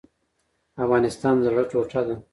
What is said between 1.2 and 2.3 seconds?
د زړه ټوټه ده